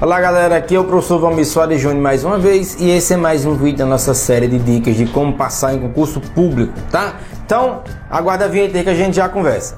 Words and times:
Olá 0.00 0.20
galera, 0.20 0.56
aqui 0.56 0.76
é 0.76 0.78
o 0.78 0.84
professor 0.84 1.18
Valmir 1.18 1.44
Soares 1.44 1.80
Júnior 1.80 2.00
mais 2.00 2.22
uma 2.22 2.38
vez 2.38 2.76
e 2.78 2.88
esse 2.88 3.14
é 3.14 3.16
mais 3.16 3.44
um 3.44 3.56
vídeo 3.56 3.78
da 3.78 3.84
nossa 3.84 4.14
série 4.14 4.46
de 4.46 4.56
dicas 4.56 4.94
de 4.94 5.06
como 5.06 5.32
passar 5.32 5.74
em 5.74 5.80
concurso 5.80 6.20
público, 6.20 6.72
tá? 6.88 7.16
Então, 7.44 7.82
aguarda 8.08 8.44
a 8.44 8.48
vinheta 8.48 8.78
aí 8.78 8.84
que 8.84 8.90
a 8.90 8.94
gente 8.94 9.16
já 9.16 9.28
conversa. 9.28 9.76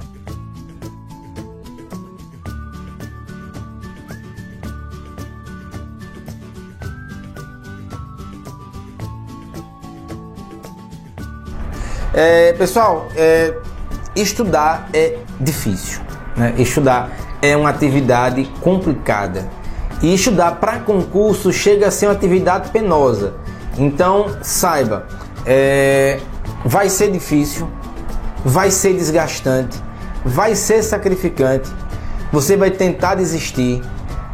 É, 12.13 12.53
pessoal, 12.53 13.07
é, 13.15 13.55
estudar 14.15 14.87
é 14.93 15.17
difícil, 15.39 15.99
né? 16.37 16.53
Estudar 16.59 17.09
é 17.41 17.57
uma 17.57 17.71
atividade 17.71 18.43
complicada 18.61 19.49
e 20.01 20.13
estudar 20.13 20.55
para 20.55 20.79
concurso 20.79 21.51
chega 21.53 21.87
a 21.87 21.91
ser 21.91 22.07
uma 22.07 22.13
atividade 22.13 22.69
penosa. 22.69 23.33
Então, 23.77 24.27
saiba, 24.41 25.05
é, 25.45 26.19
vai 26.65 26.89
ser 26.89 27.11
difícil, 27.11 27.69
vai 28.43 28.71
ser 28.71 28.93
desgastante, 28.93 29.81
vai 30.25 30.55
ser 30.55 30.83
sacrificante. 30.83 31.69
Você 32.31 32.55
vai 32.55 32.71
tentar 32.71 33.15
desistir, 33.15 33.81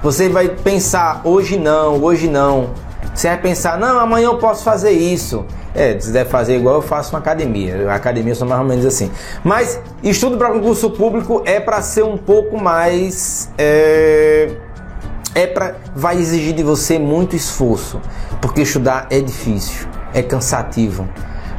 você 0.02 0.30
vai 0.30 0.50
pensar 0.50 1.22
hoje 1.24 1.58
não, 1.58 2.02
hoje 2.04 2.28
não. 2.28 2.70
Você 3.14 3.28
vai 3.28 3.42
pensar, 3.42 3.80
não, 3.80 4.00
amanhã 4.00 4.28
eu 4.28 4.38
posso 4.38 4.64
fazer 4.64 4.92
isso. 4.92 5.46
É, 5.74 6.00
se 6.00 6.12
deve 6.12 6.30
fazer 6.30 6.58
igual 6.58 6.76
eu 6.76 6.82
faço 6.82 7.14
na 7.14 7.20
academia. 7.20 7.92
A 7.92 7.96
academia 7.96 8.34
são 8.34 8.48
mais 8.48 8.62
ou 8.62 8.68
menos 8.68 8.86
assim. 8.86 9.12
Mas 9.44 9.80
estudo 10.04 10.38
para 10.38 10.52
concurso 10.52 10.90
público 10.92 11.44
é 11.46 11.60
para 11.60 11.82
ser 11.82 12.04
um 12.04 12.18
pouco 12.18 12.60
mais. 12.60 13.50
É 13.58 14.50
é 15.38 15.46
para 15.46 15.76
vai 15.96 16.18
exigir 16.18 16.56
de 16.56 16.64
você 16.64 16.98
muito 16.98 17.36
esforço, 17.36 18.02
porque 18.42 18.62
estudar 18.62 19.06
é 19.12 19.22
difícil, 19.22 19.88
é 20.12 20.24
cansativo. 20.24 21.08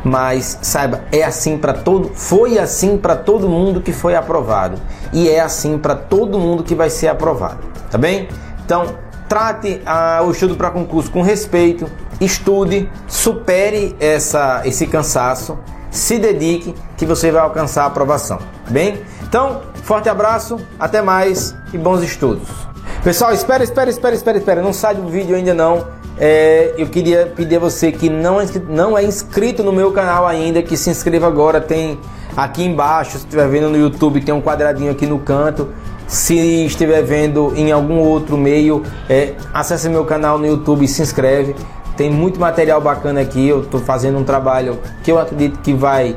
Mas 0.03 0.59
saiba, 0.63 1.03
é 1.13 1.23
assim 1.23 1.57
para 1.59 1.73
todo, 1.73 2.11
foi 2.13 2.59
assim 2.59 2.97
para 2.97 3.15
todo 3.15 3.49
mundo 3.49 3.81
que 3.81 3.93
foi 3.93 4.17
aprovado 4.17 4.81
e 5.13 5.29
é 5.29 5.41
assim 5.41 5.79
para 5.79 5.95
todo 5.95 6.39
mundo 6.39 6.63
que 6.63 6.75
vai 6.75 6.91
ser 6.91 7.09
aprovado, 7.09 7.59
tá 7.91 7.99
bem? 7.99 8.29
Então, 8.65 8.87
trate 9.29 9.81
ah, 9.87 10.23
o 10.25 10.31
estudo 10.31 10.57
para 10.57 10.71
concurso 10.71 11.11
com 11.11 11.23
respeito, 11.23 11.87
estude, 12.21 12.89
supere 13.07 13.97
essa, 14.01 14.63
esse 14.65 14.87
cansaço, 14.87 15.59
se 15.91 16.19
dedique 16.19 16.75
que 16.97 17.07
você 17.07 17.31
vai 17.31 17.43
alcançar 17.43 17.85
a 17.85 17.87
aprovação, 17.87 18.39
tá 18.39 18.71
bem? 18.71 19.03
Então, 19.23 19.63
forte 19.83 20.09
abraço, 20.09 20.59
até 20.79 21.03
mais 21.03 21.55
e 21.73 21.79
bons 21.79 22.03
estudos. 22.03 22.69
Pessoal, 23.03 23.33
espera, 23.33 23.63
espera, 23.63 23.89
espera, 23.89 24.15
espera, 24.15 24.39
espera. 24.39 24.63
Não 24.63 24.73
sai 24.73 24.95
do 24.95 25.09
vídeo 25.09 25.37
ainda 25.37 25.55
não. 25.55 25.87
É, 26.19 26.75
eu 26.77 26.89
queria 26.89 27.33
pedir 27.35 27.57
a 27.57 27.61
você 27.61 27.93
que 27.93 28.11
não 28.11 28.41
é, 28.41 28.47
não 28.69 28.99
é 28.99 29.05
inscrito 29.05 29.63
no 29.63 29.73
meu 29.73 29.93
canal 29.93 30.27
ainda, 30.27 30.61
que 30.63 30.77
se 30.77 30.91
inscreva 30.91 31.29
agora. 31.29 31.61
Tem 31.61 31.99
aqui 32.37 32.65
embaixo, 32.65 33.13
se 33.13 33.19
estiver 33.19 33.49
vendo 33.49 33.71
no 33.71 33.77
YouTube, 33.77 34.21
tem 34.21 34.35
um 34.35 34.43
quadradinho 34.43 34.91
aqui 34.91 35.07
no 35.07 35.21
canto. 35.21 35.69
Se 36.09 36.67
estiver 36.67 37.03
vendo 37.03 37.53
em 37.55 37.71
algum 37.71 37.99
outro 37.99 38.37
meio, 38.37 38.83
é, 39.09 39.35
acesse 39.55 39.89
meu 39.89 40.05
canal 40.05 40.37
no 40.37 40.47
YouTube 40.47 40.85
e 40.85 40.89
se 40.89 41.01
inscreve. 41.01 41.55
Tem 41.97 42.11
muito 42.11 42.41
material 42.41 42.81
bacana 42.81 43.21
aqui. 43.21 43.47
Eu 43.47 43.63
estou 43.63 43.81
fazendo 43.81 44.19
um 44.19 44.25
trabalho 44.25 44.81
que 45.05 45.13
eu 45.13 45.21
acredito 45.21 45.61
que 45.61 45.73
vai 45.73 46.17